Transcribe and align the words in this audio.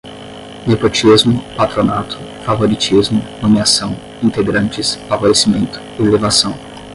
nepotismo, 0.65 1.39
patronato, 1.55 2.17
favoritismo, 2.43 3.21
nomeação, 3.39 3.95
integrantes, 4.23 4.95
favorecimento, 5.07 5.79
elevação 5.99 6.57